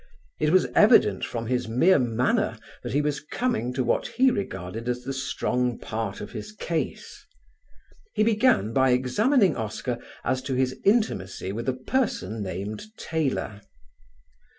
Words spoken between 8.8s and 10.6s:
examining Oscar as to